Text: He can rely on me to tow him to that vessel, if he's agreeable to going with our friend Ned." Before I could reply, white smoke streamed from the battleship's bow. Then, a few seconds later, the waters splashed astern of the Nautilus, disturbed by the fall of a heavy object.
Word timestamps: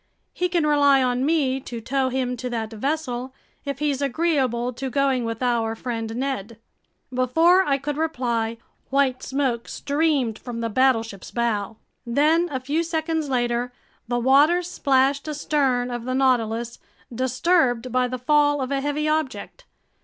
He 0.33 0.49
can 0.49 0.65
rely 0.65 1.03
on 1.03 1.23
me 1.27 1.59
to 1.59 1.79
tow 1.79 2.09
him 2.09 2.35
to 2.37 2.49
that 2.49 2.71
vessel, 2.73 3.35
if 3.65 3.77
he's 3.77 4.01
agreeable 4.01 4.73
to 4.73 4.89
going 4.89 5.25
with 5.25 5.43
our 5.43 5.75
friend 5.75 6.15
Ned." 6.15 6.57
Before 7.13 7.61
I 7.63 7.77
could 7.77 7.97
reply, 7.97 8.57
white 8.89 9.21
smoke 9.21 9.67
streamed 9.67 10.39
from 10.39 10.59
the 10.59 10.69
battleship's 10.71 11.29
bow. 11.29 11.77
Then, 12.03 12.49
a 12.49 12.59
few 12.59 12.81
seconds 12.81 13.29
later, 13.29 13.71
the 14.07 14.17
waters 14.17 14.67
splashed 14.71 15.27
astern 15.27 15.91
of 15.91 16.05
the 16.05 16.15
Nautilus, 16.15 16.79
disturbed 17.13 17.91
by 17.91 18.07
the 18.07 18.17
fall 18.17 18.59
of 18.59 18.71
a 18.71 18.81
heavy 18.81 19.07
object. 19.07 19.65